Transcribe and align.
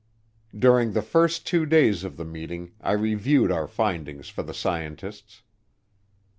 During 0.57 0.93
the 0.93 1.03
first 1.03 1.45
two 1.45 1.63
days 1.67 2.03
of 2.03 2.17
the 2.17 2.25
meeting 2.25 2.71
I 2.81 2.93
reviewed 2.93 3.51
our 3.51 3.67
findings 3.67 4.29
for 4.29 4.41
the 4.41 4.51
scientists. 4.51 5.43